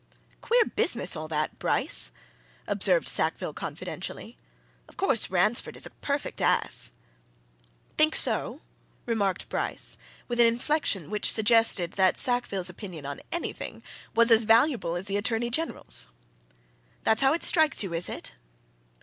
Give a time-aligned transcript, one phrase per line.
[0.41, 2.09] "Queer business, all that, Bryce!"
[2.65, 4.35] observed Sackville confidentially.
[4.89, 6.93] "Of course, Ransford is a perfect ass!"
[7.99, 8.61] "Think so?"
[9.05, 13.83] remarked Bryce, with an inflection which suggested that Sackville's opinion on anything
[14.15, 16.07] was as valuable as the Attorney General's.
[17.03, 18.31] "That's how it strikes you, is it?"